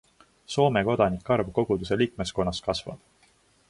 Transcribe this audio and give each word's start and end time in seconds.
Soome 0.53 0.83
kodanike 0.87 1.35
arv 1.37 1.53
koguduse 1.59 2.01
liikmeskonnas 2.03 2.67
kasvab. 2.71 3.09